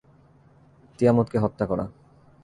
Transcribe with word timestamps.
তিয়ামুতকে 0.99 1.37
হত্যা 1.39 1.65
করা। 1.65 1.85